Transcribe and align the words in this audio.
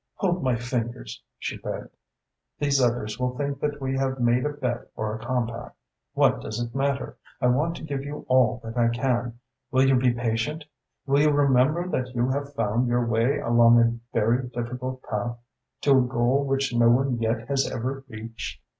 "Hold 0.15 0.41
my 0.41 0.55
fingers," 0.55 1.21
she 1.37 1.59
begged. 1.59 1.95
"These 2.57 2.81
others 2.81 3.19
will 3.19 3.37
think 3.37 3.59
that 3.59 3.79
we 3.79 3.95
have 3.99 4.19
made 4.19 4.47
a 4.47 4.49
bet 4.49 4.87
or 4.95 5.13
a 5.13 5.23
compact. 5.23 5.77
What 6.15 6.41
does 6.41 6.59
it 6.59 6.73
matter? 6.73 7.17
I 7.39 7.45
want 7.45 7.75
to 7.75 7.83
give 7.83 8.03
you 8.03 8.25
all 8.27 8.59
that 8.63 8.75
I 8.79 8.87
can. 8.89 9.37
Will 9.69 9.87
you 9.87 9.95
be 9.95 10.11
patient? 10.11 10.63
Will 11.05 11.19
you 11.21 11.29
remember 11.29 11.87
that 11.87 12.15
you 12.15 12.29
have 12.31 12.55
found 12.55 12.87
your 12.87 13.05
way 13.05 13.37
along 13.41 13.79
a 13.79 13.93
very 14.11 14.47
difficult 14.47 15.03
path 15.03 15.37
to 15.81 15.99
a 15.99 16.01
goal 16.01 16.45
which 16.45 16.73
no 16.73 16.89
one 16.89 17.19
yet 17.19 17.47
has 17.47 17.71
ever 17.71 18.03
reached? 18.07 18.59